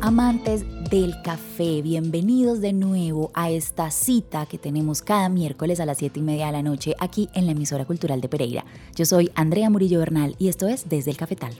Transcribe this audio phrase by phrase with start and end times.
[0.00, 5.98] Amantes del café, bienvenidos de nuevo a esta cita que tenemos cada miércoles a las
[5.98, 8.64] 7 y media de la noche aquí en la emisora cultural de Pereira.
[8.96, 11.54] Yo soy Andrea Murillo Bernal y esto es Desde el Cafetal.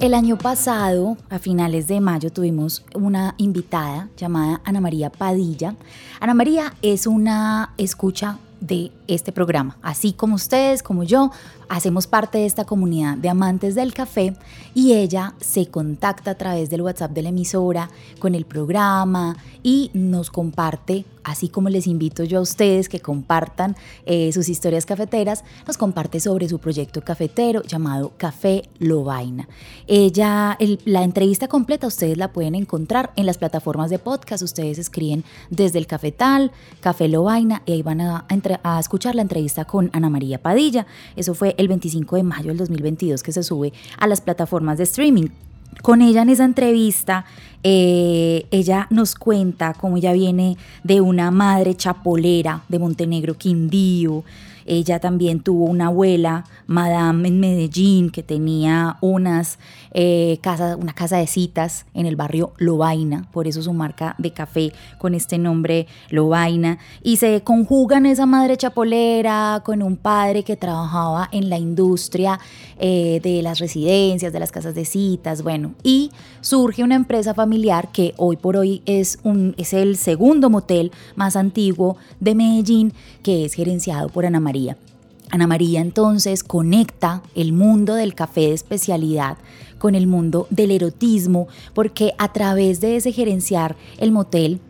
[0.00, 5.74] El año pasado, a finales de mayo, tuvimos una invitada llamada Ana María Padilla.
[6.20, 9.76] Ana María es una escucha de este programa.
[9.82, 11.30] Así como ustedes, como yo,
[11.68, 14.34] hacemos parte de esta comunidad de amantes del café
[14.74, 19.90] y ella se contacta a través del WhatsApp de la emisora con el programa y
[19.92, 25.44] nos comparte, así como les invito yo a ustedes que compartan eh, sus historias cafeteras,
[25.66, 29.48] nos comparte sobre su proyecto cafetero llamado Café Lobaina.
[29.86, 34.42] Ella, el- la entrevista completa ustedes la pueden encontrar en las plataformas de podcast.
[34.42, 38.24] Ustedes escriben desde el Cafetal, Café Lobaina y ahí van a
[38.80, 40.86] escuchar la entrevista con Ana María Padilla.
[41.16, 44.84] Eso fue el 25 de mayo del 2022 que se sube a las plataformas de
[44.84, 45.28] streaming.
[45.82, 47.24] Con ella en esa entrevista,
[47.62, 54.24] eh, ella nos cuenta cómo ella viene de una madre chapolera de Montenegro, Quindío.
[54.68, 59.58] Ella también tuvo una abuela, Madame en Medellín, que tenía unas
[59.92, 64.32] eh, casas, una casa de citas en el barrio Lobaina, por eso su marca de
[64.32, 66.78] café con este nombre Lobaina.
[67.02, 72.38] Y se conjugan esa madre chapolera con un padre que trabajaba en la industria
[72.78, 76.10] eh, de las residencias, de las casas de citas, bueno, y
[76.42, 81.36] surge una empresa familiar que hoy por hoy es, un, es el segundo motel más
[81.36, 82.92] antiguo de Medellín,
[83.22, 84.57] que es gerenciado por Ana María.
[85.30, 89.36] Ana María entonces conecta el mundo del café de especialidad
[89.78, 94.60] con el mundo del erotismo, porque a través de ese gerenciar el motel,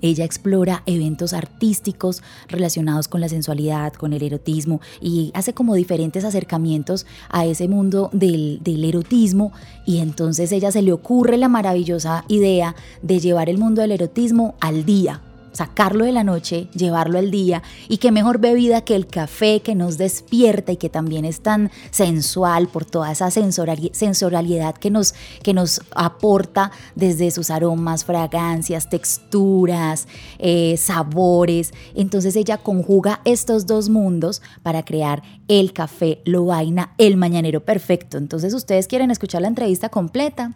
[0.00, 6.24] ella explora eventos artísticos relacionados con la sensualidad, con el erotismo y hace como diferentes
[6.24, 9.52] acercamientos a ese mundo del, del erotismo
[9.86, 14.54] y entonces ella se le ocurre la maravillosa idea de llevar el mundo del erotismo
[14.60, 15.20] al día,
[15.58, 19.74] sacarlo de la noche, llevarlo al día y qué mejor bebida que el café que
[19.74, 25.14] nos despierta y que también es tan sensual por toda esa sensoriali- sensorialidad que nos,
[25.42, 30.06] que nos aporta desde sus aromas, fragancias, texturas,
[30.38, 31.74] eh, sabores.
[31.96, 38.16] Entonces ella conjuga estos dos mundos para crear el café Lobaina, el mañanero perfecto.
[38.16, 40.52] Entonces ustedes quieren escuchar la entrevista completa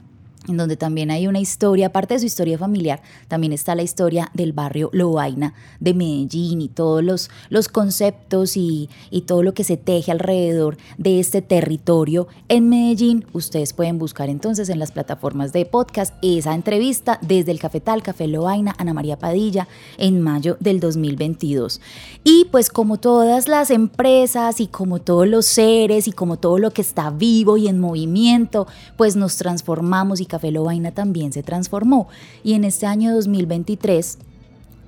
[0.49, 4.31] en donde también hay una historia, aparte de su historia familiar, también está la historia
[4.35, 9.65] del barrio Lobaina de Medellín y todos los, los conceptos y, y todo lo que
[9.65, 13.25] se teje alrededor de este territorio en Medellín.
[13.33, 18.27] Ustedes pueden buscar entonces en las plataformas de podcast esa entrevista desde el Cafetal, Café
[18.27, 21.81] Lobaina, Ana María Padilla, en mayo del 2022.
[22.25, 26.73] Y pues como todas las empresas y como todos los seres y como todo lo
[26.73, 28.67] que está vivo y en movimiento,
[28.97, 32.09] pues nos transformamos y Café Lobaina también se transformó.
[32.43, 34.19] Y en este año 2023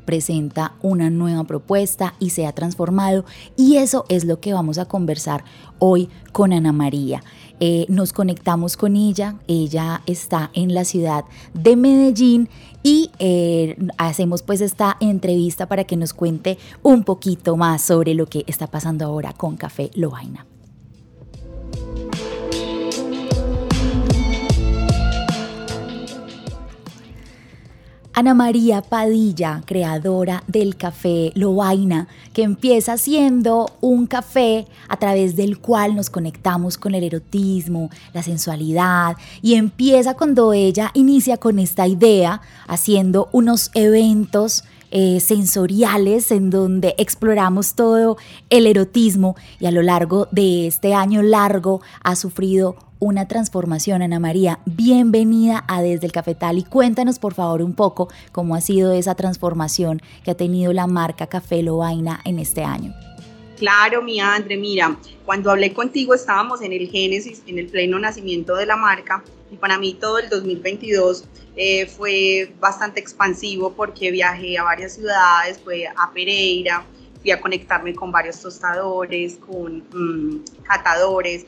[0.06, 3.24] presenta una nueva propuesta y se ha transformado
[3.56, 5.44] y eso es lo que vamos a conversar
[5.78, 7.22] hoy con Ana María.
[7.60, 12.48] Eh, nos conectamos con ella, ella está en la ciudad de Medellín
[12.82, 18.26] y eh, hacemos pues esta entrevista para que nos cuente un poquito más sobre lo
[18.26, 20.46] que está pasando ahora con Café Lobaina.
[28.16, 35.58] Ana María Padilla, creadora del café Lobaina, que empieza siendo un café a través del
[35.58, 41.88] cual nos conectamos con el erotismo, la sensualidad, y empieza cuando ella inicia con esta
[41.88, 44.62] idea, haciendo unos eventos
[44.92, 48.16] eh, sensoriales en donde exploramos todo
[48.48, 54.20] el erotismo y a lo largo de este año largo ha sufrido una transformación, Ana
[54.20, 54.60] María.
[54.66, 59.14] Bienvenida a Desde el Cafetal y cuéntanos por favor un poco cómo ha sido esa
[59.14, 62.94] transformación que ha tenido la marca Café Lobaina en este año.
[63.58, 68.56] Claro, mi Andre, mira, cuando hablé contigo estábamos en el génesis, en el pleno nacimiento
[68.56, 71.24] de la marca y para mí todo el 2022
[71.56, 76.84] eh, fue bastante expansivo porque viajé a varias ciudades, fue a Pereira,
[77.22, 81.46] fui a conectarme con varios tostadores, con mm, catadores.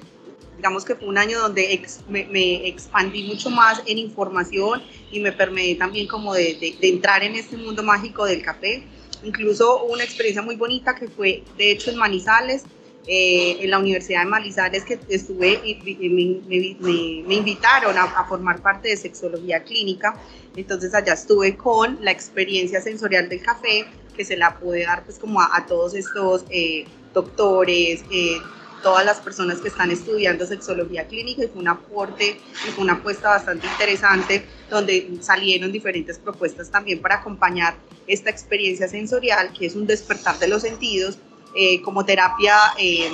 [0.57, 5.75] Digamos que fue un año donde me, expandí mucho más en información y me permití
[5.75, 8.85] también como de, de entrar en este mundo mágico del café.
[9.23, 12.65] Incluso una experiencia muy bonita que fue, de hecho, en Manizales,
[13.09, 15.77] eh, en la Universidad de Manizales que estuve y,
[16.09, 20.17] me, invitaron a, formar parte de sexología clínica.
[20.57, 23.87] Entonces allá estuve con la experiencia sensorial del café
[24.17, 28.39] que se la pude dar pues como a, todos estos eh, doctores, eh,
[28.87, 32.93] todas las personas que están estudiando sexología clínica y fue un aporte y fue una
[32.93, 37.75] apuesta bastante interesante donde salieron diferentes propuestas también para acompañar
[38.07, 41.19] esta experiencia sensorial que es un despertar de los sentidos
[41.57, 43.11] eh, como terapia eh,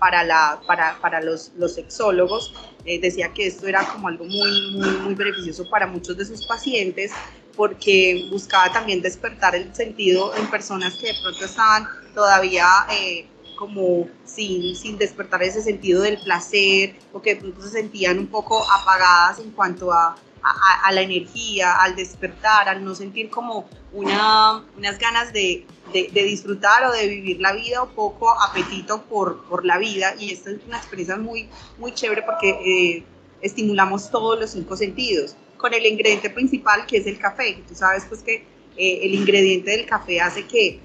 [0.00, 2.52] para, la, para, para los, los, sexólogos.
[2.84, 6.44] Eh, decía que esto era como algo muy, muy, muy beneficioso para muchos de sus
[6.48, 7.12] pacientes
[7.54, 12.66] porque buscaba también despertar el sentido en personas que de pronto estaban todavía
[13.56, 18.26] como sin, sin despertar ese sentido del placer o que de pronto se sentían un
[18.26, 20.16] poco apagadas en cuanto a,
[20.84, 26.84] a, la energía, al despertar, al no sentir como una, unas ganas de, de, disfrutar
[26.84, 30.14] o de vivir la vida o poco apetito por, por, la vida.
[30.18, 31.48] Y esta es una experiencia muy,
[31.78, 33.04] muy chévere porque eh,
[33.40, 37.62] estimulamos todos los cinco sentidos con el ingrediente principal que es el café.
[37.66, 40.80] Tú sabes pues que eh, el ingrediente del café hace que,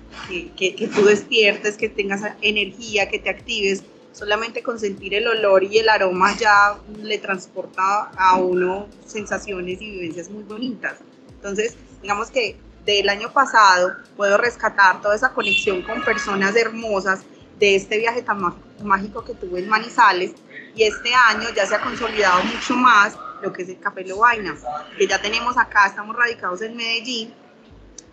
[0.56, 3.84] que, que, tú despiertes, que tengas energía, que te actives
[4.14, 9.92] solamente con sentir el olor y el aroma ya le transporta a uno sensaciones y
[9.92, 11.00] vivencias muy bonitas.
[11.30, 12.56] Entonces, digamos que
[12.86, 17.22] del año pasado puedo rescatar toda esa conexión con personas hermosas
[17.60, 18.40] de este viaje tan
[18.84, 20.32] mágico que tuve en Manizales
[20.76, 24.56] y este año ya se ha consolidado mucho más lo que es el Café Lobaina,
[24.98, 27.34] que ya tenemos acá, estamos radicados en Medellín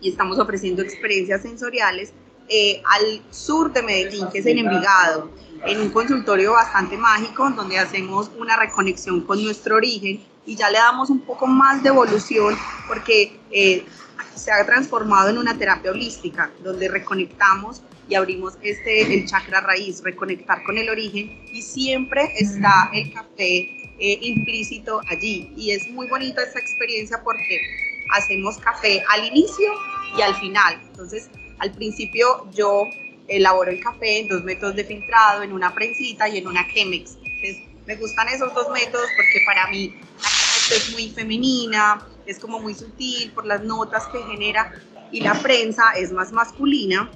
[0.01, 2.13] y estamos ofreciendo experiencias sensoriales
[2.47, 5.29] eh, al sur de Medellín, que es en Envigado
[5.65, 10.77] en un consultorio bastante mágico donde hacemos una reconexión con nuestro origen y ya le
[10.77, 12.57] damos un poco más de evolución
[12.87, 13.85] porque eh,
[14.35, 20.01] se ha transformado en una terapia holística donde reconectamos y abrimos este el chakra raíz,
[20.03, 25.53] reconectar con el origen y siempre está el café eh, implícito allí.
[25.55, 27.59] Y es muy bonita esta experiencia porque
[28.11, 29.71] hacemos café al inicio
[30.17, 30.81] y al final.
[30.87, 31.29] Entonces,
[31.59, 32.85] al principio yo
[33.27, 37.17] elaboro el café en dos métodos de filtrado, en una prensita y en una Chemex.
[37.85, 42.59] me gustan esos dos métodos porque para mí la Chemex es muy femenina, es como
[42.59, 44.73] muy sutil por las notas que genera
[45.11, 47.09] y la prensa es más masculina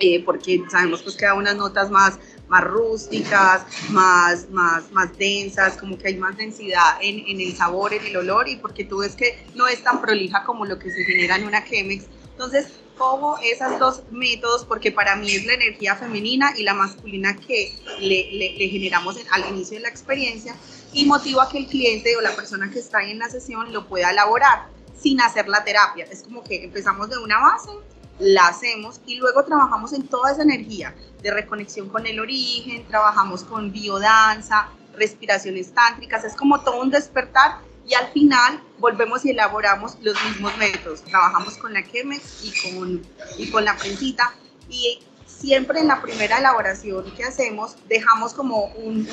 [0.00, 2.18] eh, porque sabemos pues que da unas notas más,
[2.48, 7.92] más rústicas, más, más, más densas, como que hay más densidad en, en, el sabor,
[7.92, 10.90] en el olor y porque tú ves que no es tan prolija como lo que
[10.90, 12.04] se genera en una Chemex.
[12.32, 12.68] Entonces,
[12.98, 17.72] como esos dos métodos, porque para mí es la energía femenina y la masculina que
[18.00, 20.54] le, le, generamos al inicio de la experiencia
[20.92, 23.72] y motiva a que el cliente o la persona que está ahí en la sesión
[23.72, 24.66] lo pueda elaborar
[25.00, 26.06] sin hacer la terapia.
[26.10, 27.70] Es como que empezamos de una base,
[28.18, 33.44] la hacemos y luego trabajamos en toda esa energía de reconexión con el origen, trabajamos
[33.44, 39.96] con biodanza, respiraciones tántricas, es como todo un despertar y al final volvemos y elaboramos
[40.02, 41.02] los mismos métodos.
[41.02, 43.02] Trabajamos con la Chemex y con,
[43.38, 44.34] y con la prensita
[44.68, 49.08] y siempre en la primera elaboración que hacemos dejamos como un,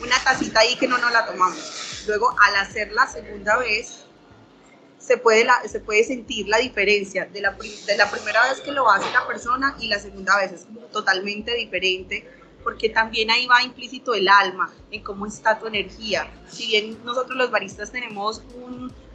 [0.00, 2.04] una tacita ahí que no nos la tomamos.
[2.06, 4.06] Luego al hacer la segunda vez
[5.08, 8.90] se puede, se puede sentir la diferencia de la, de la primera vez que lo
[8.90, 12.30] hace la persona y la segunda vez es totalmente diferente
[12.62, 16.30] porque también ahí va implícito el alma, en cómo está tu energía.
[16.50, 18.42] Si bien nosotros los baristas tenemos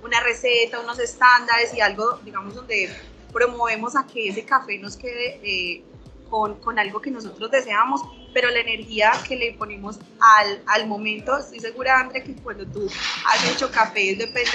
[0.04, 2.90] una receta, unos estándares y algo, digamos, donde
[3.32, 5.84] promovemos a que ese café nos quede eh,
[6.34, 8.02] con, con, algo que nosotros deseamos,
[8.34, 12.90] pero la energía que le ponemos al, al momento, estoy segura, André, que cuando tú
[13.28, 14.50] has hecho café, depende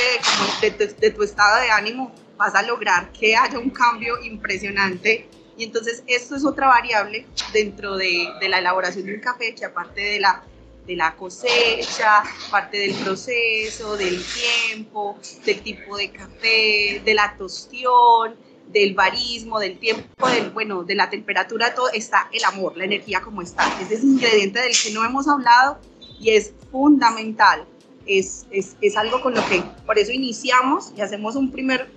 [0.61, 4.21] de, de, tu, de tu estado de ánimo, vas a lograr que haya un cambio
[4.25, 5.29] impresionante.
[5.57, 9.65] Y entonces esto es otra variable dentro de, de la elaboración de un café que
[9.65, 10.43] aparte de la,
[10.85, 18.35] de la cosecha, parte del proceso, del tiempo, del tipo de café, de la tostión,
[18.73, 23.21] del barismo, del tiempo, del, bueno, de la temperatura, todo está el amor, la energía
[23.21, 23.67] como está.
[23.81, 25.79] Es ese ingrediente del que no hemos hablado
[26.21, 27.65] y es fundamental.
[28.07, 31.91] Es, es, es, algo con lo que, por eso iniciamos y hacemos un primer,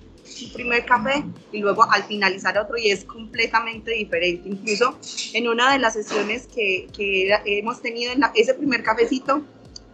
[0.54, 1.24] primer café
[1.54, 4.50] y luego al finalizar otro y es completamente diferente.
[4.50, 4.98] Incluso
[5.34, 9.42] en una de las sesiones que, que hemos tenido en ese primer cafecito,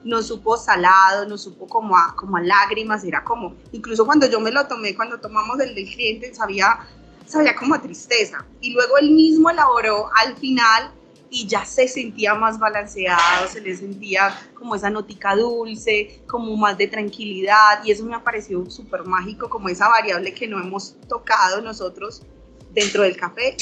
[0.04, 4.40] nos supo salado, nos supo como a, como a lágrimas, era como, incluso cuando yo
[4.40, 6.80] me lo tomé, cuando tomamos el del cliente, sabía,
[7.26, 8.46] sabía como tristeza.
[8.62, 10.92] Y luego él mismo elaboró al final
[11.30, 16.78] y ya se sentía más balanceado, se le sentía como esa notica dulce, como más
[16.78, 20.96] de tranquilidad y eso me ha parecido súper mágico, como esa variable que no hemos
[21.10, 22.22] tocado nosotros
[22.74, 23.58] dentro del café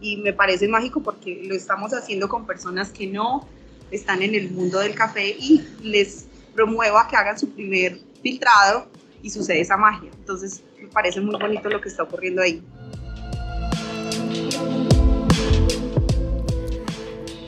[0.00, 3.46] y me parece mágico porque lo estamos haciendo con personas que no
[3.90, 8.88] están en el mundo del café y les promuevo a que hagan su primer filtrado
[9.22, 10.10] y sucede esa magia.
[10.18, 12.62] Entonces me parece muy bonito lo que está ocurriendo ahí.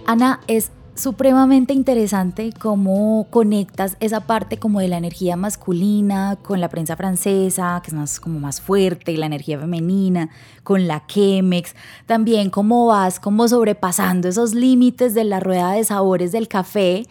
[0.07, 6.69] Ana, es supremamente interesante cómo conectas esa parte como de la energía masculina con la
[6.69, 10.31] prensa francesa, que es más como más fuerte, y la energía femenina,
[10.65, 11.75] con la Chemex,
[12.07, 17.07] también cómo vas como sobrepasando esos límites de la rueda de sabores del café,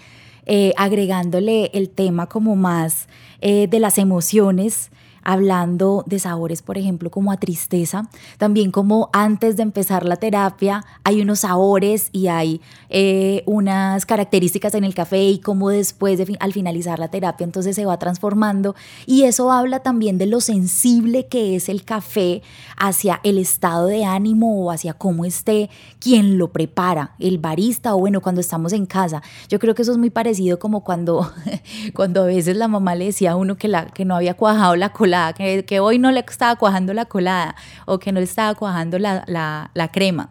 [0.46, 3.08] eh, agregándole el tema como más
[3.42, 4.92] eh, de las emociones
[5.28, 10.86] hablando de sabores, por ejemplo, como a tristeza, también como antes de empezar la terapia
[11.04, 16.38] hay unos sabores y hay eh, unas características en el café y como después de
[16.40, 18.74] al finalizar la terapia entonces se va transformando
[19.06, 22.42] y eso habla también de lo sensible que es el café
[22.78, 25.70] hacia el estado de ánimo o hacia cómo esté
[26.00, 29.22] quien lo prepara, el barista o bueno, cuando estamos en casa.
[29.50, 31.30] Yo creo que eso es muy parecido como cuando,
[31.94, 34.78] cuando a veces la mamá le decía a uno que, la, que no había cuajado
[34.78, 37.56] la cola que, hoy no le estaba cuajando la colada
[37.86, 39.24] o que no le estaba cuajando la,
[39.74, 40.30] la crema.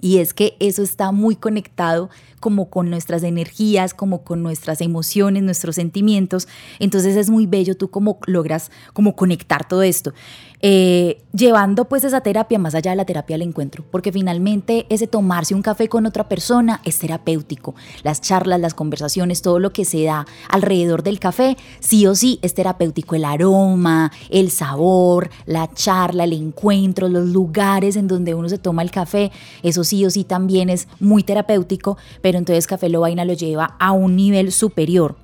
[0.00, 2.08] Y es que eso está muy conectado
[2.40, 6.48] como con nuestras energías, como con nuestras emociones, nuestros sentimientos.
[6.78, 10.14] Entonces es muy bello tú cómo logras como conectar todo esto.
[10.62, 15.06] Eh, llevando pues esa terapia más allá de la terapia del encuentro, porque finalmente ese
[15.06, 17.74] tomarse un café con otra persona es terapéutico.
[18.02, 22.38] Las charlas, las conversaciones, todo lo que se da alrededor del café, sí o sí
[22.42, 23.14] es terapéutico.
[23.14, 28.82] El aroma, el sabor, la charla, el encuentro, los lugares en donde uno se toma
[28.82, 29.30] el café,
[29.62, 33.92] eso sí o sí también es muy terapéutico, pero entonces Café Lobaina lo lleva a
[33.92, 35.16] un nivel superior.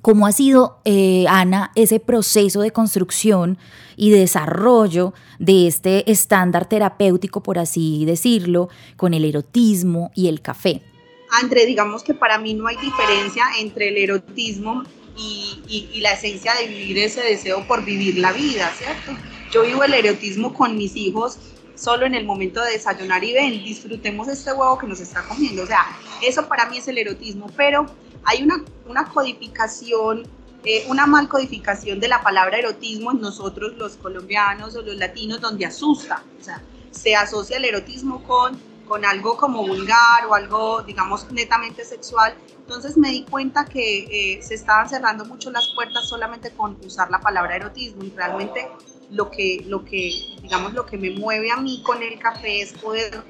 [0.00, 3.58] ¿Cómo ha sido, eh, Ana, ese proceso de construcción
[3.96, 10.82] y desarrollo de este estándar terapéutico, por así decirlo, con el erotismo y el café?
[11.42, 14.84] André, digamos que para mí no hay diferencia entre el erotismo
[15.16, 19.20] y, y, la esencia de vivir ese deseo por vivir la vida, ¿cierto?
[19.52, 21.38] Yo vivo el erotismo con mis hijos
[21.78, 25.62] solo en el momento de desayunar y ven, disfrutemos este huevo que nos está comiendo.
[25.62, 25.86] O sea,
[26.22, 27.86] eso para mí es el erotismo, pero
[28.24, 30.26] hay una, una codificación,
[30.64, 35.40] eh, una mal codificación de la palabra erotismo en nosotros los colombianos o los latinos
[35.40, 36.22] donde asusta.
[36.40, 41.84] O sea, se asocia el erotismo con, con algo como vulgar o algo, digamos, netamente
[41.84, 42.34] sexual.
[42.68, 47.10] Entonces me di cuenta que eh, se estaban cerrando mucho las puertas solamente con usar
[47.10, 48.68] la palabra erotismo y realmente
[49.08, 52.74] lo que, lo que, digamos, lo que me mueve a mí con el café es
[52.74, 53.24] poder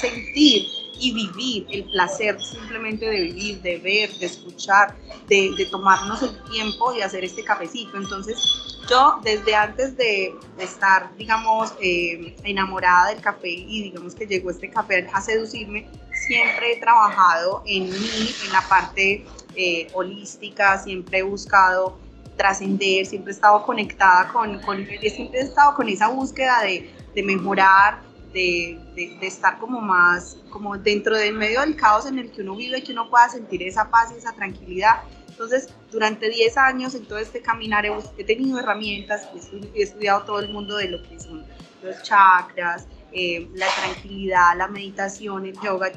[0.00, 0.66] sentir
[1.00, 4.96] y vivir el placer simplemente de vivir, de ver, de escuchar,
[5.28, 7.96] de, de tomarnos el tiempo de hacer este cafecito.
[7.96, 14.50] Entonces, yo desde antes de, estar, digamos, eh, enamorada del café y digamos que llegó
[14.50, 21.18] este café a seducirme, siempre he trabajado en mí, en la parte eh, holística, siempre
[21.18, 21.98] he buscado
[22.36, 27.22] trascender, siempre he estado conectada con, con, siempre he estado con esa búsqueda de, de
[27.22, 28.00] mejorar,
[28.32, 32.56] de, de, estar como más, como dentro del medio del caos en el que uno
[32.56, 35.02] vive, que uno pueda sentir esa paz y esa tranquilidad.
[35.28, 39.28] Entonces, durante 10 años en todo este caminar he, he tenido herramientas,
[39.74, 41.44] he estudiado todo el mundo de lo que son
[41.82, 45.90] los chakras, eh, la tranquilidad, la meditación, el yoga,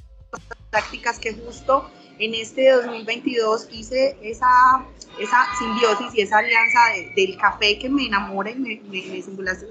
[0.71, 4.85] prácticas que justo en este 2022 hice esa,
[5.19, 6.79] esa simbiosis y esa alianza
[7.15, 9.21] del café que me enamora y me, me,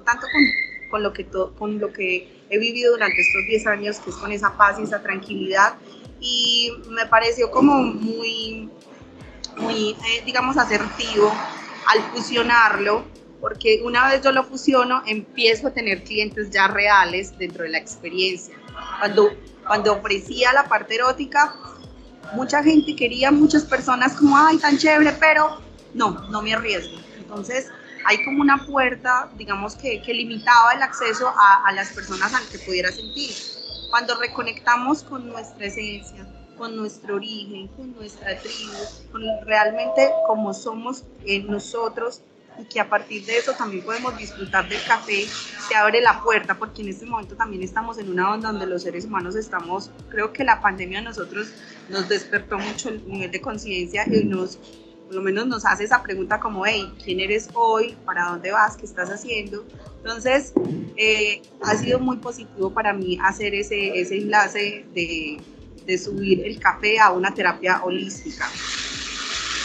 [0.05, 0.43] tanto con,
[0.91, 1.27] con, lo que
[1.59, 4.83] con lo que he vivido durante estos 10 años, que es con esa paz y
[4.83, 5.75] esa tranquilidad.
[6.21, 8.69] Y me pareció como muy,
[9.57, 11.33] muy eh, digamos, asertivo
[11.87, 13.05] al fusionarlo,
[13.41, 17.79] porque una vez yo lo fusiono, empiezo a tener clientes ya reales dentro de la
[17.79, 18.55] experiencia.
[18.99, 19.31] Cuando,
[19.67, 21.55] cuando ofrecía la parte erótica,
[22.35, 25.59] mucha gente quería, muchas personas como, ay, tan chévere, pero
[25.95, 26.99] no, no me arriesgo.
[27.17, 27.69] Entonces,
[28.05, 32.47] hay como una puerta, digamos, que, que limitaba el acceso a, a, las personas al
[32.49, 33.31] que pudiera sentir.
[33.91, 38.73] Cuando reconectamos con nuestra esencia, con nuestro origen, con nuestra tribu,
[39.11, 41.05] con realmente como somos
[41.49, 42.23] nosotros
[42.59, 45.27] y que a partir de eso también podemos disfrutar del café,
[45.69, 48.83] se abre la puerta, porque en este momento también estamos en una onda donde los
[48.83, 51.49] seres humanos estamos, creo que la pandemia a nosotros
[51.89, 54.59] nos despertó mucho el nivel de conciencia y nos,
[55.13, 57.95] por lo menos nos hace esa pregunta como, hey, ¿quién eres hoy?
[58.07, 58.79] ¿Para dónde vas?
[58.79, 59.63] ¿Qué estás haciendo?
[59.99, 60.55] Entonces,
[60.97, 65.39] eh, ha sido muy positivo para mí hacer ese, ese enlace de,
[65.85, 68.49] de subir el café a una terapia holística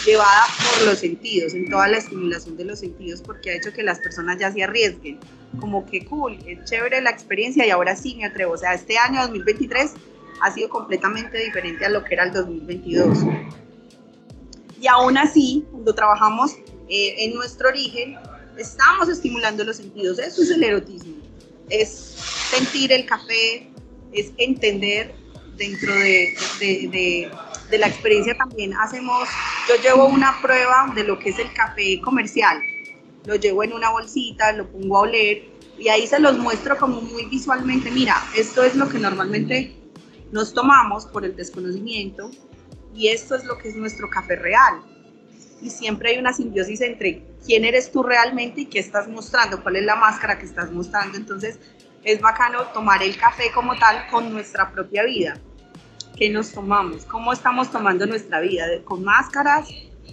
[0.04, 0.42] llevada
[0.74, 4.00] por los sentidos, en toda la estimulación de los sentidos, porque ha hecho que las
[4.00, 5.18] personas ya se arriesguen.
[5.60, 8.52] Como que cool, es chévere la experiencia y ahora sí me atrevo.
[8.52, 9.92] O sea, este año 2023
[10.42, 13.18] ha sido completamente diferente a lo que era el 2022.
[14.80, 16.52] Y aún así, cuando trabajamos
[16.88, 18.16] eh, en nuestro origen,
[18.56, 20.18] estamos estimulando los sentidos.
[20.18, 21.14] Eso es el erotismo.
[21.68, 21.90] Es
[22.50, 23.68] sentir el café,
[24.12, 25.14] es entender
[25.58, 27.30] dentro de, de,
[27.70, 29.28] de, la experiencia también hacemos,
[29.68, 32.58] yo llevo una prueba de lo que es el café comercial,
[33.26, 35.44] lo llevo en una bolsita, lo pongo a oler
[35.76, 39.74] y ahí se los muestro como muy visualmente, mira, esto es lo que normalmente
[40.30, 42.30] nos tomamos por el desconocimiento
[42.94, 44.82] y esto es lo que es nuestro café real.
[45.60, 49.76] Y siempre hay una simbiosis entre quién eres tú realmente y qué estás mostrando, cuál
[49.76, 51.16] es la máscara que estás mostrando.
[51.16, 51.58] Entonces
[52.04, 55.40] es bacano tomar el café como tal con nuestra propia vida
[56.18, 59.68] qué nos tomamos, cómo estamos tomando nuestra vida, con máscaras,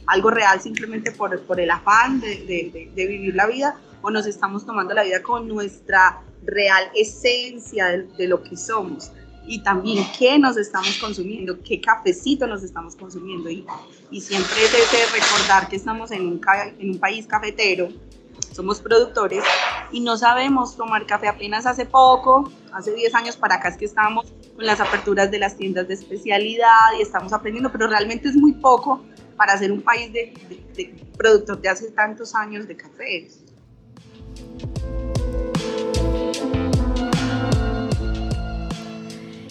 [0.06, 5.04] algo real simplemente por, el afán de, vivir la vida, o nos estamos tomando la
[5.04, 9.12] vida con nuestra real esencia de, lo que somos.
[9.48, 13.50] Y también qué nos estamos consumiendo, qué cafecito nos estamos consumiendo.
[13.50, 13.66] Y,
[14.10, 16.42] y siempre es ese recordar que estamos en un,
[16.80, 17.90] en un país cafetero,
[18.56, 19.44] somos productores
[19.92, 23.86] y no sabemos tomar café apenas hace poco, hace 10 años para acá es que
[23.86, 28.36] estábamos con las aperturas de las tiendas de especialidad y estamos aprendiendo, pero realmente es
[28.36, 29.02] muy poco
[29.36, 33.28] para ser un país de, de, de productor de hace tantos años de café.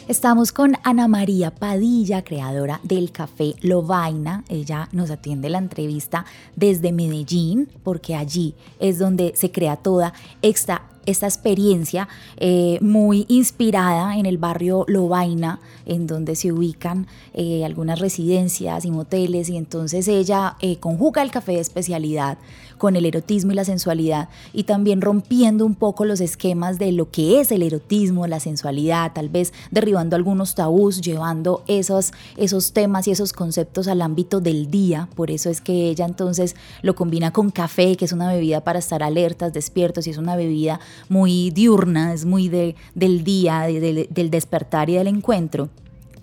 [0.06, 4.44] Estamos con Ana María Padilla, creadora del café Lovaina.
[4.50, 10.12] Ella nos atiende la entrevista desde Medellín, porque allí es donde se crea toda
[10.42, 17.64] esta, esta experiencia eh, muy inspirada en el barrio Lovaina, en donde se ubican eh,
[17.64, 22.38] algunas residencias y moteles, y entonces ella eh, conjuga el café de especialidad
[22.78, 27.10] con el erotismo y la sensualidad y también rompiendo un poco los esquemas de lo
[27.10, 33.08] que es el erotismo, la sensualidad, tal vez derribando algunos tabús, llevando esos, esos temas
[33.08, 35.08] y esos conceptos al ámbito del día.
[35.14, 38.78] Por eso es que ella entonces lo combina con café, que es una bebida para
[38.78, 44.30] estar alertas, despiertos y es una bebida muy diurna, es muy de, del día, del
[44.30, 45.68] despertar y del encuentro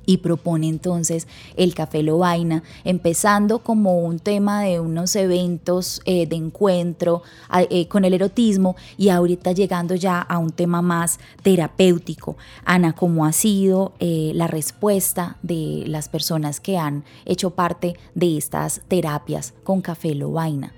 [0.05, 6.35] y propone entonces el Café Lobaina, empezando como un tema de unos eventos eh, de
[6.35, 7.23] encuentro
[7.69, 12.37] eh, con el erotismo y ahorita llegando ya a un tema más terapéutico.
[12.65, 18.37] Ana, ¿cómo ha sido eh, la respuesta de las personas que han hecho parte de
[18.37, 20.73] estas terapias con Café Lobaina?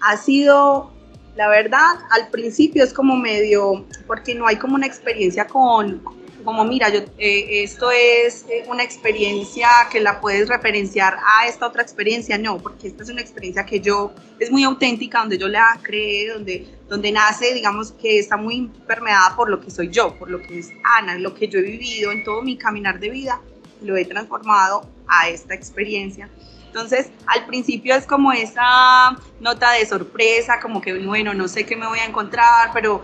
[0.00, 0.92] Ha sido
[1.38, 6.02] la verdad, al principio es como medio, porque no hay como una experiencia con,
[6.42, 11.68] como mira, yo, eh, esto es eh, una experiencia que la puedes referenciar a esta
[11.68, 15.46] otra experiencia, no, porque esta es una experiencia que yo, es muy auténtica, donde yo
[15.46, 20.18] la creé, donde, donde nace, digamos, que está muy permeada por lo que soy yo,
[20.18, 23.10] por lo que es Ana, lo que yo he vivido en todo mi caminar de
[23.10, 23.40] vida,
[23.80, 26.28] lo he transformado a esta experiencia.
[26.68, 31.76] Entonces, al principio es como esa nota de sorpresa, como que, bueno, no sé qué
[31.76, 33.02] me voy a encontrar, pero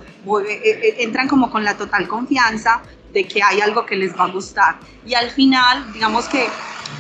[0.49, 4.31] eh, entran como con la total confianza de que hay algo que les va a
[4.31, 4.79] gustar.
[5.07, 6.47] Y al final, digamos que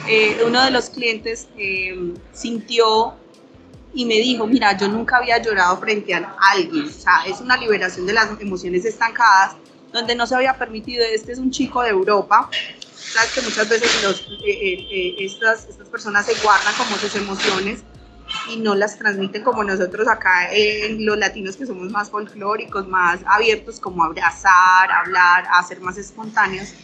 [0.08, 3.14] eh, uno de los clientes eh, sintió
[3.92, 6.86] y me dijo, mira, yo nunca había llorado frente a alguien.
[6.86, 9.56] O sea, es una liberación de las emociones estancadas,
[9.92, 11.04] donde no se había permitido.
[11.04, 12.48] Este es un chico de Europa.
[13.14, 13.88] Sabes que muchas veces
[14.44, 17.84] eh, estas, estas personas se guardan como sus emociones
[18.48, 20.48] y no las transmiten como nosotros acá
[20.98, 26.74] los latinos que somos más folclóricos, más abiertos como abrazar, hablar, a ser más espontáneos.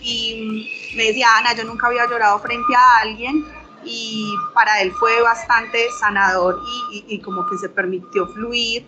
[0.00, 3.44] Y me decía, Ana, yo nunca había llorado frente a alguien
[3.84, 6.60] y para él fue bastante sanador
[6.92, 8.86] y, y, como que se permitió fluir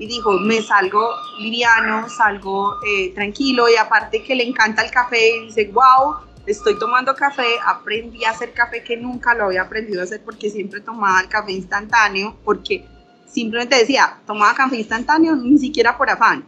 [0.00, 5.36] y dijo, me salgo liviano, salgo eh, tranquilo y aparte que le encanta el café
[5.36, 10.00] y dice, wow, estoy tomando café, aprendí a hacer café que nunca lo había aprendido
[10.00, 12.86] a hacer porque siempre tomaba café instantáneo, porque
[13.30, 16.46] simplemente decía, tomaba café instantáneo ni siquiera por afán,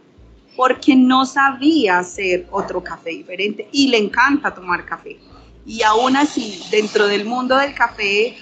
[0.55, 5.19] porque no sabía hacer otro café diferente y le encanta tomar café.
[5.63, 8.35] y aún así, dentro del mundo del café,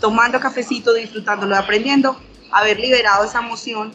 [0.00, 3.92] tomando cafecito, disfrutándolo, aprendiendo, haber liberado esa emoción,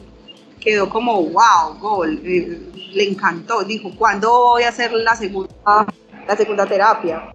[0.62, 2.58] quedó como, wow, gol, eh,
[2.94, 5.86] le encantó, dijo, ¿cuándo voy a hacer la segunda,
[6.28, 7.34] la segunda terapia?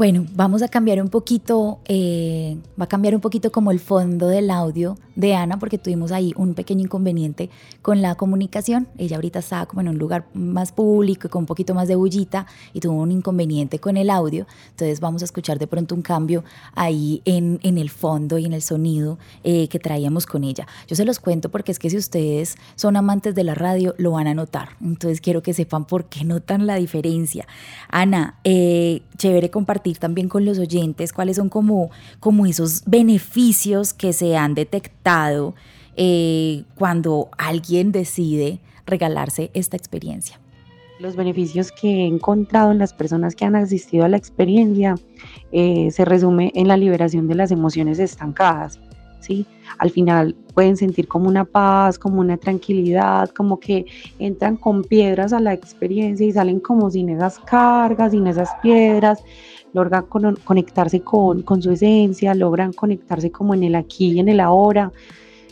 [0.00, 4.28] Bueno, vamos a cambiar un poquito, eh, va a cambiar un poquito como el fondo
[4.28, 7.50] del audio de Ana, porque tuvimos ahí un pequeño inconveniente
[7.82, 8.88] con la comunicación.
[8.96, 12.46] Ella ahorita estaba como en un lugar más público con un poquito más de bullita
[12.72, 14.46] y tuvo un inconveniente con el audio.
[14.70, 18.54] Entonces vamos a escuchar de pronto un cambio ahí en, en el fondo y en
[18.54, 20.66] el sonido eh, que traíamos con ella.
[20.88, 24.12] Yo se los cuento porque es que si ustedes son amantes de la radio, lo
[24.12, 24.70] van a notar.
[24.80, 27.46] Entonces quiero que sepan por qué notan la diferencia.
[27.90, 34.12] Ana, eh, chévere compartir también con los oyentes cuáles son como, como esos beneficios que
[34.12, 35.54] se han detectado
[35.96, 40.40] eh, cuando alguien decide regalarse esta experiencia.
[40.98, 44.96] Los beneficios que he encontrado en las personas que han asistido a la experiencia
[45.50, 48.78] eh, se resume en la liberación de las emociones estancadas.
[49.20, 49.46] ¿Sí?
[49.78, 53.86] Al final pueden sentir como una paz, como una tranquilidad, como que
[54.18, 59.22] entran con piedras a la experiencia y salen como sin esas cargas, sin esas piedras,
[59.72, 60.06] logran
[60.44, 64.92] conectarse con, con su esencia, logran conectarse como en el aquí y en el ahora.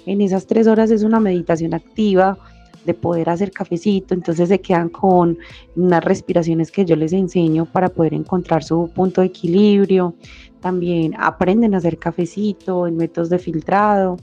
[0.06, 2.38] En esas tres horas es una meditación activa
[2.84, 5.36] de poder hacer cafecito, entonces se quedan con
[5.76, 10.14] unas respiraciones que yo les enseño para poder encontrar su punto de equilibrio,
[10.60, 14.16] también aprenden a hacer cafecito en métodos de filtrado,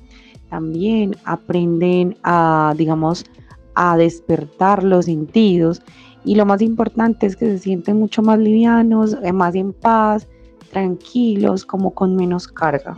[0.50, 3.26] también aprenden a, digamos,
[3.76, 5.82] a despertar los sentidos.
[6.24, 10.28] Y lo más importante es que se sienten mucho más livianos, eh, más en paz,
[10.72, 12.96] tranquilos, como con menos carga.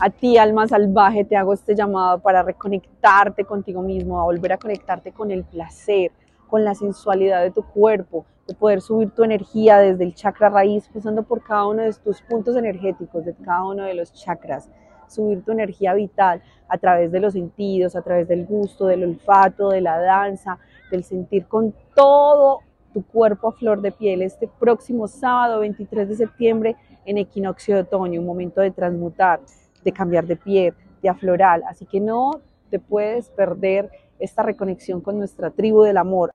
[0.00, 4.56] A ti, alma salvaje, te hago este llamado para reconectarte contigo mismo, a volver a
[4.56, 6.12] conectarte con el placer,
[6.46, 10.88] con la sensualidad de tu cuerpo, de poder subir tu energía desde el chakra raíz,
[10.94, 14.70] pasando por cada uno de tus puntos energéticos, de cada uno de los chakras,
[15.08, 19.70] subir tu energía vital a través de los sentidos, a través del gusto, del olfato,
[19.70, 20.58] de la danza,
[20.92, 22.60] del sentir con todo
[22.94, 27.80] tu cuerpo a flor de piel este próximo sábado 23 de septiembre en equinoccio de
[27.80, 29.40] otoño, un momento de transmutar,
[29.84, 31.62] de cambiar de piel, de aflorar.
[31.68, 36.30] Así que no te puedes perder esta reconexión con nuestra tribu del amor.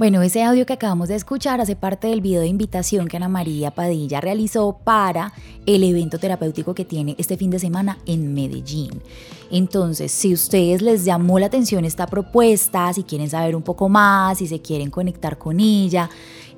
[0.00, 3.28] Bueno, ese audio que acabamos de escuchar hace parte del video de invitación que Ana
[3.28, 5.34] María Padilla realizó para
[5.66, 9.02] el evento terapéutico que tiene este fin de semana en Medellín.
[9.50, 14.38] Entonces, si ustedes les llamó la atención esta propuesta, si quieren saber un poco más,
[14.38, 16.08] si se quieren conectar con ella,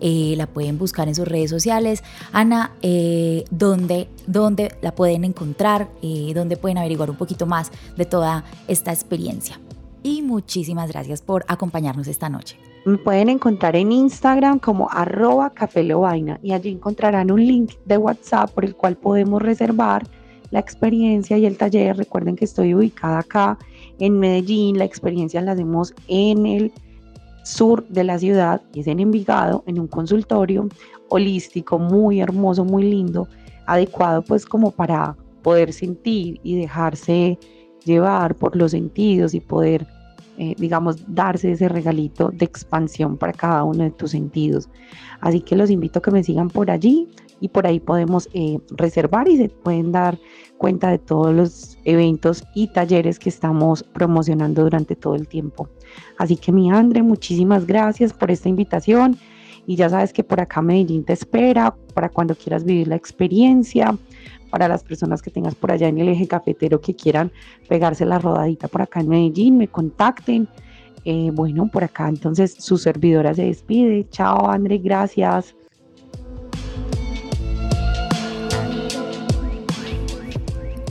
[0.01, 2.05] eh, la pueden buscar en sus redes sociales.
[2.31, 4.07] Ana, eh, ¿dónde,
[4.83, 5.91] la pueden encontrar?
[6.01, 9.59] Eh, ¿Dónde pueden averiguar un poquito más de toda esta experiencia?
[10.05, 12.57] Y muchísimas gracias por acompañarnos esta noche.
[12.85, 18.51] Me pueden encontrar en Instagram como arroba cafelovaina y allí encontrarán un link de WhatsApp
[18.51, 20.05] por el cual podemos reservar
[20.51, 21.97] la experiencia y el taller.
[21.97, 23.57] Recuerden que estoy ubicada acá
[24.01, 24.79] en Medellín.
[24.79, 26.73] La experiencia la hacemos en el
[27.45, 30.69] sur de la ciudad, es en Envigado, en un consultorio
[31.09, 33.29] holístico muy hermoso, muy lindo,
[33.67, 37.39] adecuado pues como para poder sentir y dejarse
[37.85, 39.87] llevar por los sentidos y poder
[40.39, 44.69] eh, digamos, darse ese regalito de expansión para cada uno de tus sentidos.
[45.21, 47.09] Así que los invito a que me sigan por allí
[47.41, 50.19] y por ahí podemos eh, reservar y se pueden dar
[50.59, 55.69] cuenta de todos los eventos y talleres que estamos promocionando durante todo el tiempo.
[56.19, 59.19] Así que mi Andre, muchísimas gracias por esta invitación
[59.67, 63.97] y ya sabes que por acá Medellín te espera para cuando quieras vivir la experiencia
[64.53, 67.33] para las personas que tengas por allá en el eje cafetero que quieran
[67.71, 70.47] pegarse la rodadita por acá en Medellín, me contacten.
[71.07, 74.07] Eh, bueno, por acá entonces su servidora se despide.
[74.11, 75.57] Chao, André, gracias.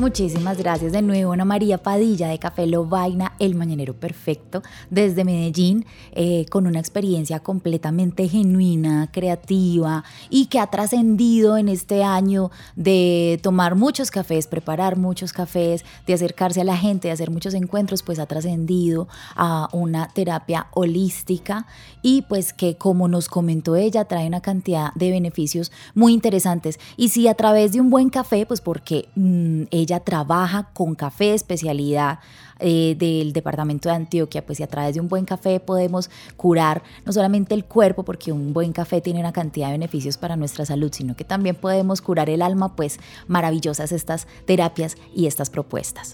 [0.02, 5.86] Muchísimas gracias de nuevo, Ana María Padilla de Café Lobaina, el mañanero perfecto, desde Medellín,
[6.14, 13.40] eh, con una experiencia completamente genuina, creativa y que ha trascendido en este año de
[13.44, 18.02] tomar muchos cafés, preparar muchos cafés, de acercarse a la gente, de hacer muchos encuentros,
[18.02, 21.68] pues ha trascendido a una terapia holística
[22.02, 26.80] y pues que como nos comentó ella, trae una cantidad de beneficios muy interesantes.
[26.98, 31.34] Y si a través de un buen café, pues porque mm, ella trabaja con café
[31.34, 32.20] especialidad
[32.60, 36.84] eh, del departamento de Antioquia, pues y a través de un buen café podemos curar
[37.06, 40.66] no solamente el cuerpo, porque un buen café tiene una cantidad de beneficios para nuestra
[40.66, 46.14] salud, sino que también podemos curar el alma, pues maravillosas estas terapias y estas propuestas.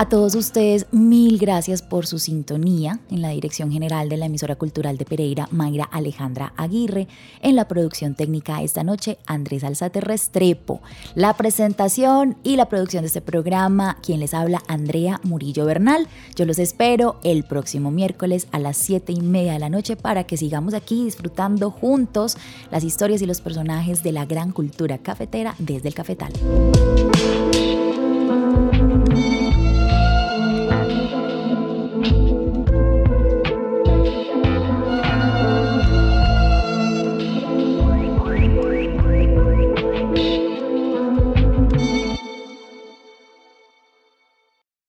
[0.00, 3.00] A todos ustedes, mil gracias por su sintonía.
[3.10, 7.08] En la dirección general de la emisora cultural de Pereira, Mayra Alejandra Aguirre.
[7.42, 10.80] En la producción técnica esta noche, Andrés Alzate Restrepo.
[11.16, 16.06] La presentación y la producción de este programa, quien les habla, Andrea Murillo Bernal.
[16.36, 20.22] Yo los espero el próximo miércoles a las 7 y media de la noche para
[20.22, 22.36] que sigamos aquí disfrutando juntos
[22.70, 26.32] las historias y los personajes de la gran cultura cafetera desde el cafetal.